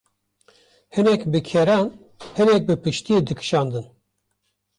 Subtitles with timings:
[0.95, 1.87] hinek bi keran,
[2.37, 3.85] hinek bi piştiyê dikşandin.